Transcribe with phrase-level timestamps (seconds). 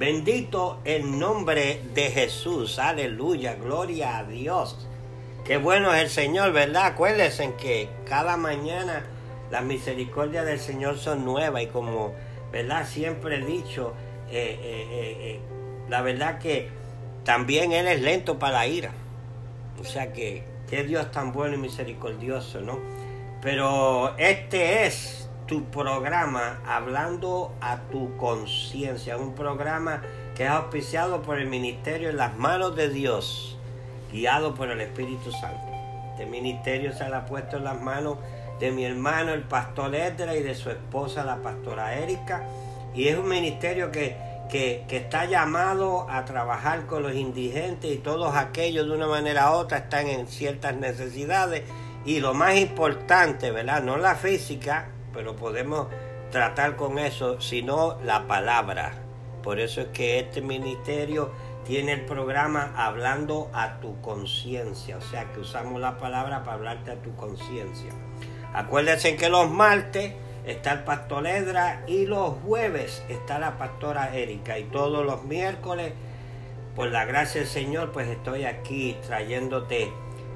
[0.00, 2.78] Bendito el nombre de Jesús.
[2.78, 3.56] Aleluya.
[3.56, 4.88] Gloria a Dios.
[5.44, 6.86] Qué bueno es el Señor, ¿verdad?
[6.86, 9.04] Acuérdense que cada mañana
[9.50, 12.14] las misericordias del Señor son nuevas y como,
[12.50, 12.88] ¿verdad?
[12.88, 13.92] Siempre he dicho,
[14.30, 15.40] eh, eh, eh,
[15.90, 16.70] la verdad que
[17.24, 18.92] también Él es lento para la ira.
[19.78, 22.78] O sea que, qué Dios tan bueno y misericordioso, ¿no?
[23.42, 25.19] Pero este es
[25.50, 30.00] tu programa hablando a tu conciencia, un programa
[30.36, 33.58] que es auspiciado por el ministerio en las manos de Dios,
[34.12, 35.66] guiado por el Espíritu Santo.
[36.12, 38.18] Este ministerio se ha puesto en las manos
[38.60, 42.44] de mi hermano el pastor Edra y de su esposa la pastora Erika.
[42.94, 44.16] Y es un ministerio que,
[44.48, 49.50] que, que, está llamado a trabajar con los indigentes y todos aquellos de una manera
[49.50, 51.64] u otra están en ciertas necesidades.
[52.04, 53.82] Y lo más importante, ¿verdad?
[53.82, 55.88] No la física, pero podemos
[56.30, 58.92] tratar con eso, sino la palabra.
[59.42, 61.32] Por eso es que este ministerio
[61.64, 66.90] tiene el programa hablando a tu conciencia, o sea que usamos la palabra para hablarte
[66.90, 67.92] a tu conciencia.
[68.52, 74.58] Acuérdense que los martes está el pastor Edra y los jueves está la pastora Erika
[74.58, 75.92] y todos los miércoles,
[76.74, 79.92] por la gracia del Señor, pues estoy aquí trayéndote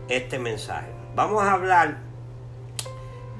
[0.09, 0.89] este mensaje.
[1.15, 1.99] Vamos a hablar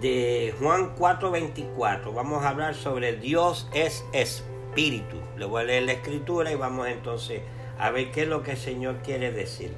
[0.01, 5.17] de Juan 4:24, vamos a hablar sobre Dios es espíritu.
[5.37, 7.43] Le voy a leer la escritura y vamos entonces
[7.79, 9.73] a ver qué es lo que el Señor quiere decir.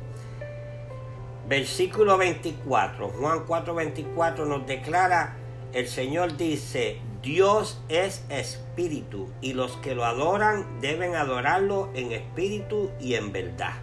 [1.48, 5.36] Versículo 24, Juan 4:24 nos declara,
[5.73, 12.91] el Señor dice, Dios es espíritu y los que lo adoran deben adorarlo en espíritu
[13.01, 13.75] y en verdad.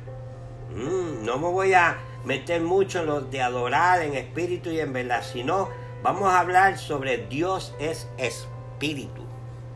[0.76, 4.92] Mm, no me voy a meter mucho en lo de adorar en espíritu y en
[4.92, 5.70] verdad, sino
[6.04, 9.24] vamos a hablar sobre Dios es espíritu.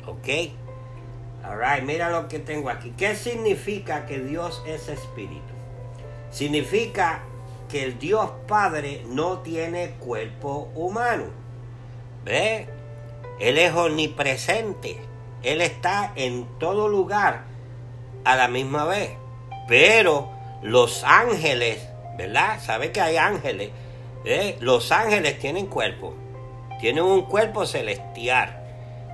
[0.06, 0.28] ¿Ok?
[1.44, 2.94] Alright, mira lo que tengo aquí.
[2.97, 5.53] ¿Qué significa que Dios es espíritu?
[6.30, 7.23] Significa
[7.70, 11.26] que el Dios Padre no tiene cuerpo humano.
[12.26, 12.67] ¿Ve?
[13.39, 14.98] Él es omnipresente.
[15.44, 17.44] Él está en todo lugar
[18.26, 19.11] a la misma vez.
[19.67, 20.30] Pero
[20.61, 22.59] los ángeles, ¿verdad?
[22.61, 23.71] ¿Sabe que hay ángeles?
[24.26, 24.58] ¿Eh?
[24.60, 26.14] Los ángeles tienen cuerpo.
[26.80, 28.64] Tienen un cuerpo celestial.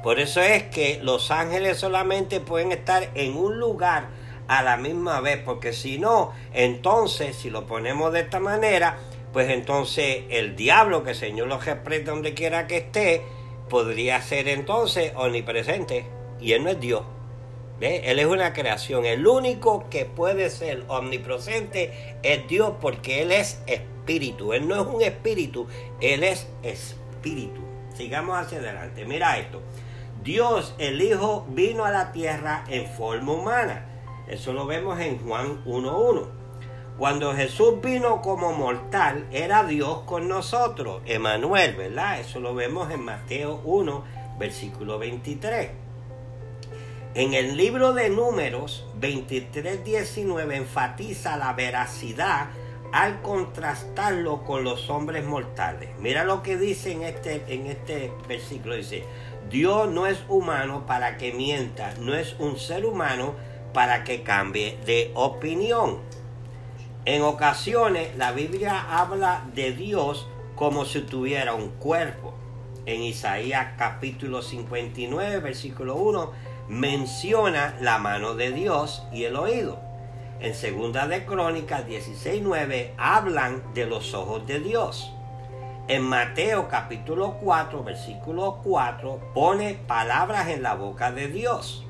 [0.04, 4.08] Por eso es que los ángeles solamente pueden estar en un lugar
[4.48, 8.98] a la misma vez, porque si no, entonces, si lo ponemos de esta manera,
[9.32, 13.22] pues entonces el diablo, que el Señor lo reprende donde quiera que esté,
[13.70, 16.06] podría ser entonces omnipresente,
[16.42, 17.04] y Él no es Dios.
[17.84, 19.06] Él es una creación.
[19.06, 24.54] El único que puede ser omnipresente es Dios, porque Él es espíritu.
[24.54, 25.68] Él no es un espíritu,
[26.00, 27.62] Él es espíritu.
[27.96, 29.06] Sigamos hacia adelante.
[29.06, 29.62] Mira esto.
[30.24, 33.86] Dios, el Hijo, vino a la tierra en forma humana.
[34.28, 36.28] Eso lo vemos en Juan 1.1.
[36.98, 42.20] Cuando Jesús vino como mortal, era Dios con nosotros, Emanuel, ¿verdad?
[42.20, 44.04] Eso lo vemos en Mateo 1,
[44.38, 45.83] versículo 23.
[47.16, 52.48] En el libro de Números 23, 19 enfatiza la veracidad
[52.92, 55.90] al contrastarlo con los hombres mortales.
[56.00, 58.74] Mira lo que dice en este, en este versículo.
[58.74, 59.04] Dice,
[59.48, 63.36] Dios no es humano para que mienta, no es un ser humano
[63.74, 66.00] para que cambie de opinión.
[67.06, 72.34] En ocasiones la Biblia habla de Dios como si tuviera un cuerpo.
[72.88, 79.80] En Isaías capítulo 59, versículo 1, menciona la mano de Dios y el oído.
[80.40, 85.12] En segunda de Crónicas 16:9 hablan de los ojos de Dios.
[85.88, 91.86] En Mateo capítulo 4, versículo 4 pone palabras en la boca de Dios.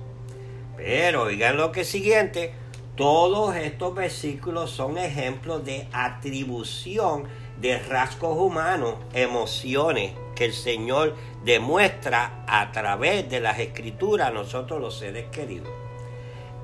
[0.76, 2.54] Pero oigan lo que siguiente,
[2.96, 7.26] todos estos versículos son ejemplos de atribución
[7.60, 14.82] de rasgos humanos, emociones que el Señor demuestra a través de las escrituras a nosotros
[14.82, 15.72] los seres queridos.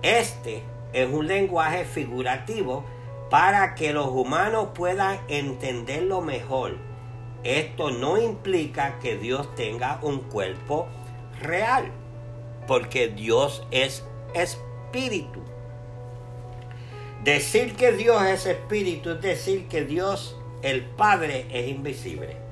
[0.01, 0.63] Este
[0.94, 2.85] es un lenguaje figurativo
[3.29, 6.77] para que los humanos puedan entenderlo mejor.
[7.44, 10.88] Esto no implica que Dios tenga un cuerpo
[11.41, 11.91] real,
[12.67, 14.03] porque Dios es
[14.33, 15.41] espíritu.
[17.23, 22.48] Decir que Dios es espíritu es decir que Dios el Padre es invisible.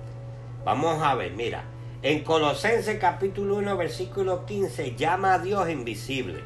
[0.68, 1.64] Vamos a ver, mira,
[2.02, 6.44] en Colosenses capítulo 1 versículo 15 llama a Dios invisible.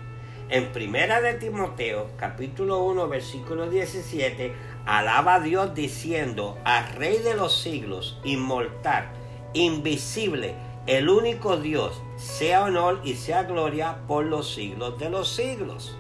[0.48, 4.54] En Primera de Timoteo capítulo 1 versículo 17
[4.86, 9.10] alaba a Dios diciendo al Rey de los siglos, inmortal,
[9.54, 10.54] invisible,
[10.86, 15.98] el único Dios, sea honor y sea gloria por los siglos de los siglos.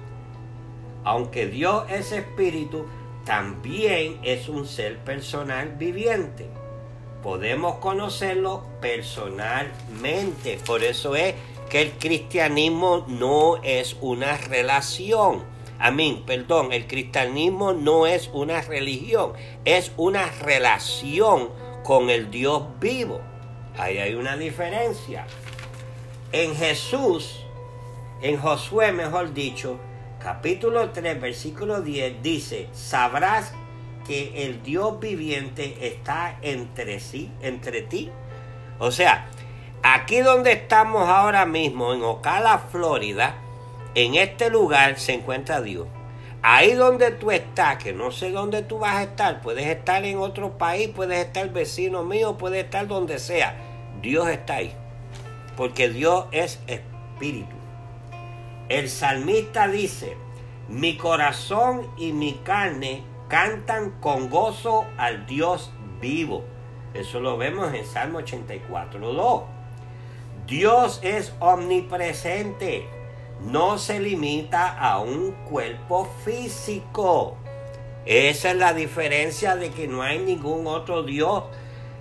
[1.04, 2.86] aunque Dios es espíritu,
[3.26, 6.61] también es un ser personal viviente.
[7.24, 10.60] Podemos conocerlo personalmente.
[10.66, 11.36] Por eso es
[11.70, 15.44] que el cristianismo no es una relación.
[15.80, 19.34] Amén, perdón, el cristianismo no es una religión,
[19.66, 21.50] es una relación
[21.84, 23.22] con el Dios vivo.
[23.78, 25.26] Ahí hay una diferencia.
[26.32, 27.44] En Jesús,
[28.22, 29.80] en Josué, mejor dicho,
[30.20, 33.54] capítulo 3, versículo 10, dice, sabrás
[34.13, 38.10] el Dios viviente está entre sí, entre ti.
[38.80, 39.28] O sea,
[39.84, 43.36] aquí donde estamos ahora mismo, en Ocala, Florida,
[43.96, 45.88] en este lugar se encuentra Dios.
[46.44, 50.18] Ahí donde tú estás, que no sé dónde tú vas a estar, puedes estar en
[50.18, 53.56] otro país, puedes estar vecino mío, puedes estar donde sea.
[54.02, 54.74] Dios está ahí.
[55.56, 57.56] Porque Dios es espíritu.
[58.69, 60.18] El salmista dice,
[60.68, 66.44] mi corazón y mi carne cantan con gozo al Dios vivo.
[66.94, 69.44] Eso lo vemos en Salmo 84, 2.
[70.45, 72.88] Dios es omnipresente
[73.45, 77.38] no se limita a un cuerpo físico.
[78.06, 81.45] Esa es la diferencia de que no hay ningún otro Dios.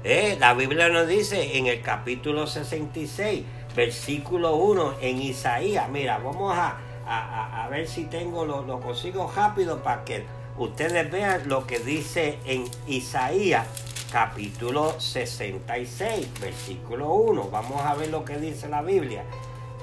[0.04, 3.44] Eh, la Biblia nos dice en el capítulo 66,
[3.74, 5.88] versículo 1, en Isaías.
[5.88, 10.24] Mira, vamos a, a, ver si tengo lo, lo consigo rápido para que
[10.60, 13.66] ustedes vean lo que dice en Isaías
[14.12, 17.48] capítulo 66, versículo 1.
[17.50, 19.24] Vamos a ver lo que dice la Biblia,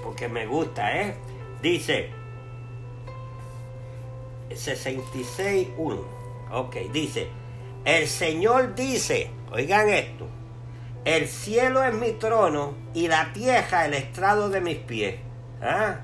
[0.03, 1.15] porque me gusta, ¿eh?
[1.61, 2.11] Dice
[4.49, 5.99] 66.1.
[6.51, 7.27] Ok, dice,
[7.83, 10.27] el Señor dice, oigan esto,
[11.05, 15.15] el cielo es mi trono y la tierra el estrado de mis pies.
[15.61, 16.01] ¿Ah?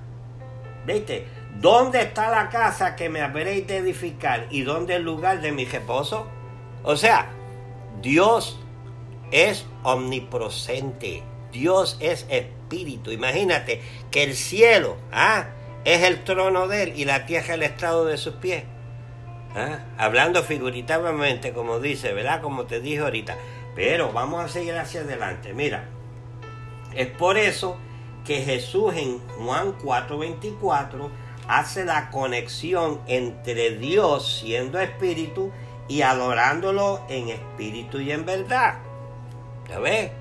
[0.86, 1.28] ¿Viste?
[1.60, 5.66] ¿Dónde está la casa que me habréis de edificar y dónde el lugar de mi
[5.66, 6.28] reposo?
[6.84, 7.30] O sea,
[8.02, 8.60] Dios
[9.32, 11.24] es omnipresente.
[11.52, 13.12] Dios es espíritu.
[13.12, 15.46] Imagínate que el cielo ¿ah?
[15.86, 18.64] es el trono de él y la tierra el estrado de sus pies.
[19.56, 19.80] ¿ah?
[19.98, 22.42] Hablando figurativamente, como dice, ¿verdad?
[22.42, 23.38] Como te dije ahorita.
[23.76, 25.54] Pero vamos a seguir hacia adelante.
[25.54, 25.86] Mira,
[26.94, 27.78] es por eso
[28.26, 31.10] que Jesús en Juan 4:24
[31.48, 35.52] hace la conexión entre Dios siendo espíritu
[35.88, 38.76] y adorándolo en espíritu y en verdad.
[39.70, 40.12] ¿Ya ves?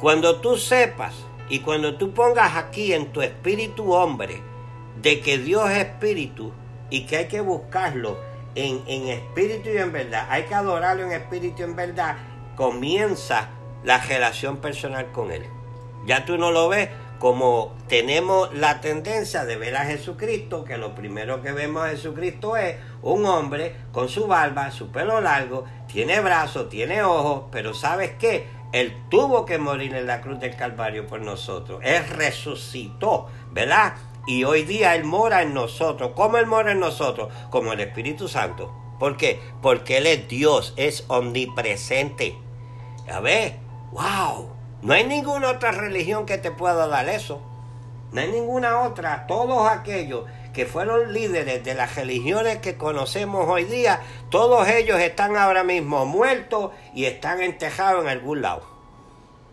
[0.00, 1.14] Cuando tú sepas
[1.48, 4.40] y cuando tú pongas aquí en tu espíritu hombre
[5.00, 6.52] de que Dios es espíritu
[6.88, 8.18] y que hay que buscarlo
[8.54, 12.16] en, en espíritu y en verdad, hay que adorarlo en espíritu y en verdad,
[12.56, 13.48] comienza
[13.84, 15.46] la relación personal con Él.
[16.06, 16.88] Ya tú no lo ves
[17.20, 22.56] como tenemos la tendencia de ver a Jesucristo, que lo primero que vemos a Jesucristo
[22.56, 28.12] es un hombre con su barba, su pelo largo, tiene brazos, tiene ojos, pero ¿sabes
[28.18, 28.46] qué?
[28.72, 31.80] Él tuvo que morir en la cruz del Calvario por nosotros.
[31.84, 33.96] Él resucitó, ¿verdad?
[34.26, 36.12] Y hoy día Él mora en nosotros.
[36.16, 37.30] ¿Cómo Él mora en nosotros?
[37.50, 38.72] Como el Espíritu Santo.
[38.98, 39.38] ¿Por qué?
[39.60, 42.38] Porque Él es Dios, es omnipresente.
[43.06, 43.52] ¿Ya ves?
[43.92, 44.59] ¡Wow!
[44.82, 47.42] No hay ninguna otra religión que te pueda dar eso.
[48.12, 49.26] No hay ninguna otra.
[49.26, 50.24] Todos aquellos
[50.54, 56.06] que fueron líderes de las religiones que conocemos hoy día, todos ellos están ahora mismo
[56.06, 58.62] muertos y están enterrados en algún lado.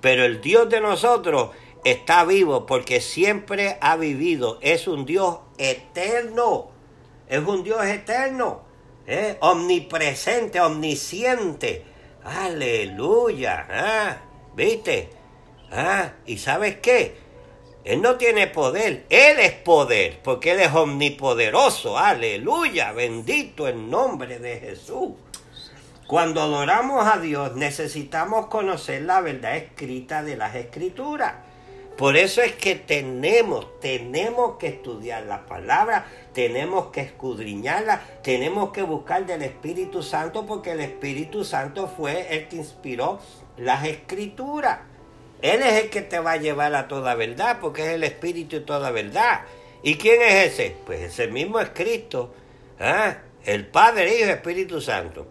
[0.02, 1.52] Pero el Dios de nosotros
[1.84, 4.60] está vivo porque siempre ha vivido.
[4.62, 6.70] Es un Dios eterno.
[7.28, 8.62] Es un Dios eterno.
[9.42, 11.86] Omnipresente, omnisciente.
[12.24, 13.68] Aleluya.
[13.70, 14.18] ¿ah?
[14.56, 15.17] ¿Viste?
[15.72, 16.14] ¿Ah?
[16.26, 17.16] ¿Y sabes qué?
[17.84, 21.98] Él no tiene poder, Él es poder, porque Él es omnipoderoso.
[21.98, 25.12] Aleluya, bendito el nombre de Jesús.
[26.06, 31.34] Cuando adoramos a Dios necesitamos conocer la verdad escrita de las escrituras.
[31.98, 38.84] Por eso es que tenemos, tenemos que estudiar la palabra, tenemos que escudriñarla, tenemos que
[38.84, 43.20] buscar del Espíritu Santo porque el Espíritu Santo fue el que inspiró
[43.58, 44.80] las escrituras.
[45.42, 48.58] Él es el que te va a llevar a toda verdad, porque es el Espíritu
[48.58, 49.42] y toda verdad.
[49.84, 50.76] ¿Y quién es ese?
[50.86, 52.34] Pues ese mismo es Cristo,
[52.80, 53.18] ¿ah?
[53.46, 55.28] el Padre, Hijo Espíritu Santo.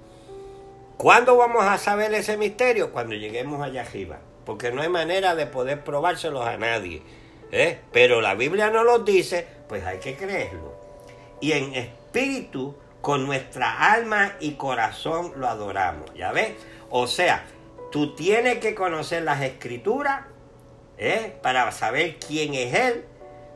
[0.97, 2.93] ¿Cuándo vamos a saber ese misterio?
[2.93, 7.03] Cuando lleguemos allá arriba, porque no hay manera de poder probárselos a nadie.
[7.53, 7.81] ¿eh?
[7.93, 10.75] Pero la Biblia no lo dice, pues hay que creerlo.
[11.41, 16.15] Y en espíritu, con nuestra alma y corazón lo adoramos.
[16.15, 16.53] ¿Ya ves?
[16.91, 17.45] O sea,
[17.97, 20.27] Tú tienes que conocer las escrituras
[20.99, 21.35] ¿eh?
[21.41, 23.07] para saber quién es Él.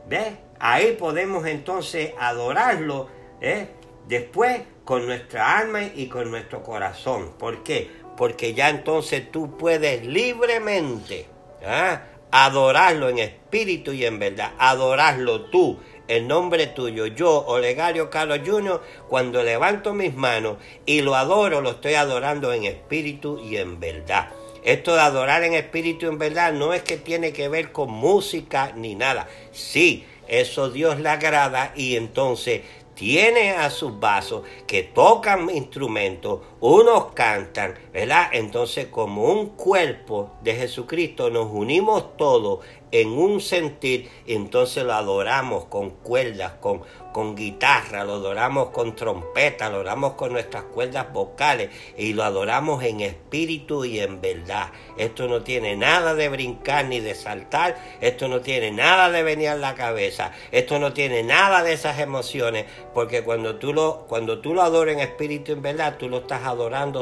[0.07, 0.33] ¿Ves?
[0.57, 3.07] Ahí podemos entonces adorarlo
[3.39, 3.67] ¿eh?
[4.07, 7.33] después con nuestra alma y con nuestro corazón.
[7.37, 7.91] ¿Por qué?
[8.17, 11.27] Porque ya entonces tú puedes libremente
[11.63, 12.01] ¿ah?
[12.31, 15.79] adorarlo en espíritu y en verdad, adorarlo tú
[16.11, 21.71] en nombre tuyo, yo, Olegario Carlos Jr., cuando levanto mis manos y lo adoro, lo
[21.71, 24.27] estoy adorando en espíritu y en verdad.
[24.65, 27.91] Esto de adorar en espíritu y en verdad no es que tiene que ver con
[27.91, 29.29] música ni nada.
[29.53, 32.63] Sí, eso Dios le agrada y entonces
[32.93, 38.29] tiene a sus vasos que tocan instrumentos, unos cantan, ¿verdad?
[38.33, 42.59] Entonces como un cuerpo de Jesucristo nos unimos todos
[42.91, 46.81] en un sentir, entonces lo adoramos con cuerdas, con,
[47.13, 52.83] con guitarra, lo adoramos con trompeta, lo adoramos con nuestras cuerdas vocales y lo adoramos
[52.83, 54.71] en espíritu y en verdad.
[54.97, 59.49] Esto no tiene nada de brincar ni de saltar, esto no tiene nada de venir
[59.49, 64.41] a la cabeza, esto no tiene nada de esas emociones, porque cuando tú lo, cuando
[64.41, 66.50] tú lo adoras en espíritu y en verdad, tú lo estás adorando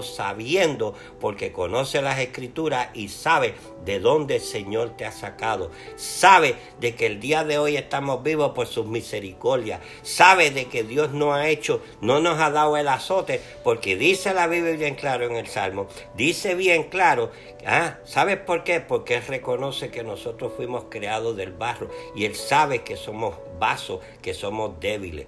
[0.03, 6.55] sabiendo, porque conoce las escrituras y sabe de dónde el Señor te ha sacado, sabe
[6.79, 11.11] de que el día de hoy estamos vivos por sus misericordias, sabe de que Dios
[11.11, 15.25] no ha hecho, no nos ha dado el azote, porque dice la Biblia bien claro
[15.25, 17.31] en el Salmo, dice bien claro,
[17.65, 18.79] ah, ¿sabes por qué?
[18.79, 23.99] Porque Él reconoce que nosotros fuimos creados del barro y Él sabe que somos vasos,
[24.21, 25.27] que somos débiles.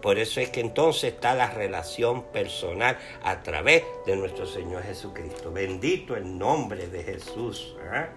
[0.00, 5.52] Por eso es que entonces está la relación personal a través de nuestro Señor Jesucristo.
[5.52, 7.76] Bendito el nombre de Jesús.
[7.92, 8.08] ¿ah?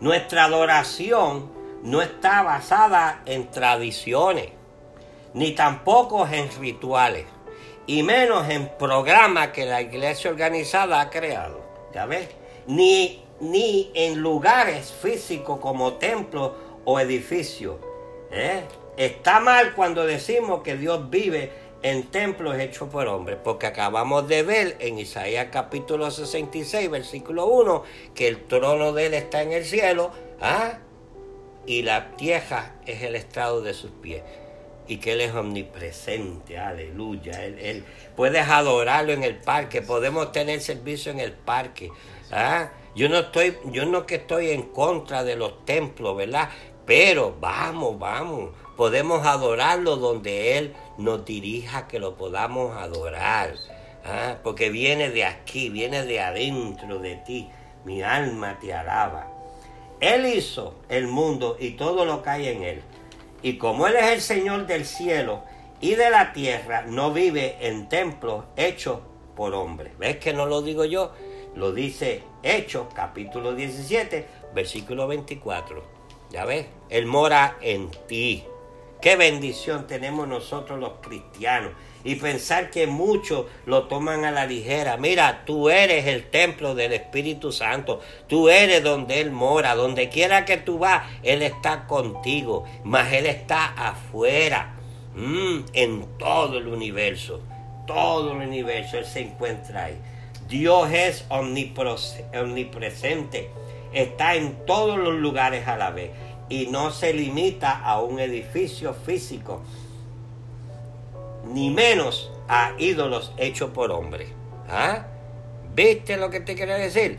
[0.00, 1.50] Nuestra adoración
[1.82, 4.50] no está basada en tradiciones,
[5.34, 7.26] ni tampoco en rituales,
[7.86, 11.60] y menos en programas que la iglesia organizada ha creado,
[11.94, 12.08] ¿ya?
[12.66, 16.52] Ni, ni en lugares físicos como templos
[16.84, 17.76] o edificios.
[18.30, 18.62] ¿Eh?
[18.96, 21.50] Está mal cuando decimos que Dios vive
[21.82, 27.84] en templos hechos por hombres, porque acabamos de ver en Isaías capítulo 66, versículo 1,
[28.14, 30.78] que el trono de él está en el cielo, ¿ah?
[31.66, 34.22] y la tierra es el estrado de sus pies.
[34.88, 37.44] Y que Él es omnipresente, aleluya.
[37.44, 41.90] Él, él, puedes adorarlo en el parque, podemos tener servicio en el parque.
[42.30, 42.70] ¿ah?
[42.94, 46.50] Yo no estoy, yo no que estoy en contra de los templos, ¿verdad?
[46.86, 53.54] Pero vamos, vamos, podemos adorarlo donde Él nos dirija que lo podamos adorar.
[54.04, 54.36] ¿ah?
[54.42, 57.50] Porque viene de aquí, viene de adentro de ti.
[57.84, 59.28] Mi alma te alaba.
[60.00, 62.82] Él hizo el mundo y todo lo que hay en él.
[63.42, 65.42] Y como Él es el Señor del cielo
[65.80, 69.00] y de la tierra, no vive en templos hechos
[69.34, 69.96] por hombres.
[69.98, 71.12] ¿Ves que no lo digo yo?
[71.54, 75.95] Lo dice Hechos, capítulo 17, versículo 24.
[76.30, 76.66] ¿Ya ves?
[76.88, 78.44] Él mora en ti.
[79.00, 84.96] Qué bendición tenemos nosotros los cristianos y pensar que muchos lo toman a la ligera.
[84.96, 90.44] Mira, tú eres el templo del Espíritu Santo, tú eres donde Él mora, donde quiera
[90.44, 94.76] que tú vas, Él está contigo, mas Él está afuera,
[95.14, 97.40] mm, en todo el universo,
[97.86, 99.98] todo el universo, Él se encuentra ahí.
[100.48, 103.50] Dios es omnipresente,
[103.92, 106.10] está en todos los lugares a la vez
[106.48, 109.62] y no se limita a un edificio físico
[111.44, 114.28] ni menos a ídolos hechos por hombres.
[114.68, 115.06] ¿Ah?
[115.74, 117.18] ¿Viste lo que te quiero decir?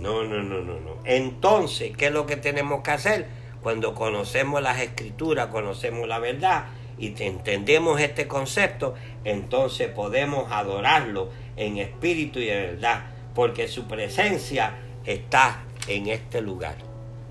[0.00, 0.96] No, no, no, no, no.
[1.04, 3.26] Entonces, ¿qué es lo que tenemos que hacer?
[3.62, 6.66] Cuando conocemos las escrituras, conocemos la verdad
[6.98, 8.94] y entendemos este concepto,
[9.24, 16.76] entonces podemos adorarlo en espíritu y en verdad, porque su presencia está en este lugar,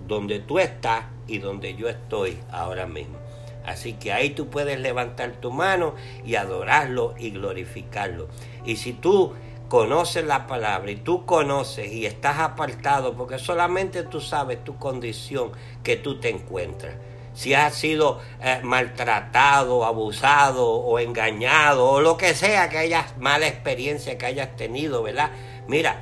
[0.07, 3.17] donde tú estás y donde yo estoy ahora mismo.
[3.65, 5.95] Así que ahí tú puedes levantar tu mano
[6.25, 8.27] y adorarlo y glorificarlo.
[8.65, 9.33] Y si tú
[9.69, 15.51] conoces la palabra y tú conoces y estás apartado, porque solamente tú sabes tu condición
[15.83, 16.95] que tú te encuentras.
[17.33, 23.47] Si has sido eh, maltratado, abusado o engañado o lo que sea que hayas mala
[23.47, 25.31] experiencia que hayas tenido, ¿verdad?
[25.67, 26.01] Mira,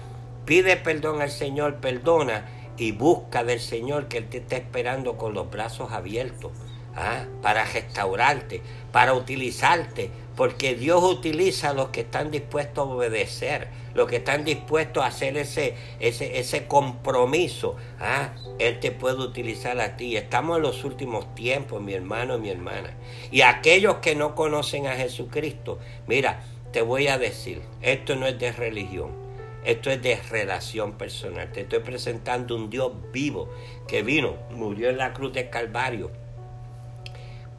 [0.51, 5.33] pide perdón al Señor, perdona y busca del Señor que Él te está esperando con
[5.33, 6.51] los brazos abiertos.
[6.93, 7.23] ¿ah?
[7.41, 14.09] para restaurarte, para utilizarte, porque Dios utiliza a los que están dispuestos a obedecer, los
[14.09, 17.77] que están dispuestos a hacer ese, ese, ese compromiso.
[18.01, 18.33] ¿ah?
[18.59, 20.17] Él te puede utilizar a ti.
[20.17, 22.93] Estamos en los últimos tiempos, mi hermano y mi hermana.
[23.31, 26.43] Y aquellos que no conocen a Jesucristo, mira,
[26.73, 29.20] te voy a decir, esto no es de religión.
[29.63, 31.51] Esto es de relación personal.
[31.51, 33.49] Te estoy presentando un Dios vivo
[33.87, 36.11] que vino, murió en la cruz del Calvario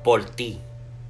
[0.02, 0.60] por ti.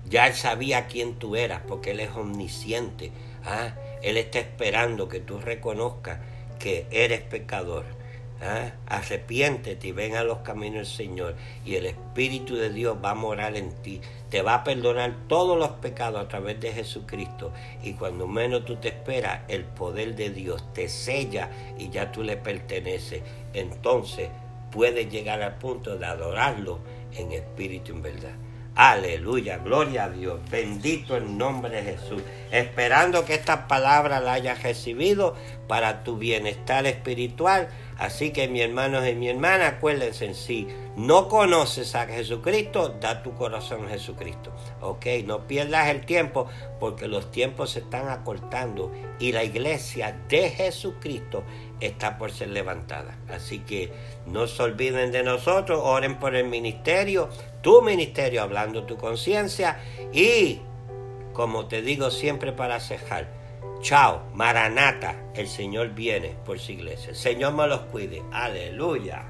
[0.09, 3.11] Ya Él sabía quién tú eras porque Él es omnisciente.
[3.45, 3.75] ¿ah?
[4.03, 6.19] Él está esperando que tú reconozcas
[6.59, 7.85] que eres pecador.
[8.43, 8.73] ¿Ah?
[8.87, 11.35] Arrepiéntete y ven a los caminos del Señor
[11.65, 14.01] y el Espíritu de Dios va a morar en ti.
[14.31, 18.77] Te va a perdonar todos los pecados a través de Jesucristo y cuando menos tú
[18.77, 23.23] te esperas, el poder de Dios te sella y ya tú le perteneces.
[23.55, 24.29] Entonces
[24.71, 26.81] puedes llegar al punto de adorarlo
[27.15, 28.35] en espíritu y en verdad.
[28.75, 32.23] Aleluya, gloria a Dios, bendito el nombre de Jesús.
[32.51, 35.37] Esperando que esta palabra la hayas recibido
[35.69, 37.69] para tu bienestar espiritual.
[37.99, 43.23] Así que mi hermanos y mi hermana, acuérdense en sí, no conoces a Jesucristo, da
[43.23, 44.53] tu corazón a Jesucristo.
[44.81, 46.49] Ok, no pierdas el tiempo
[46.81, 51.45] porque los tiempos se están acortando y la iglesia de Jesucristo
[51.81, 53.19] está por ser levantada.
[53.29, 53.93] Así que
[54.27, 57.29] no se olviden de nosotros, oren por el ministerio,
[57.63, 59.81] tu ministerio hablando tu conciencia
[60.13, 60.61] y,
[61.33, 63.42] como te digo siempre para cejar,
[63.83, 67.11] chao, Maranata, el Señor viene por su iglesia.
[67.11, 68.23] El Señor me los cuide.
[68.33, 69.25] Aleluya.